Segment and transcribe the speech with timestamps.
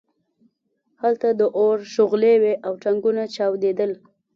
[1.01, 3.91] هلته د اور شغلې وې او ټانکونه چاودېدل